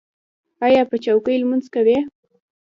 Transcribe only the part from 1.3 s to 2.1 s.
لمونځ کوئ؟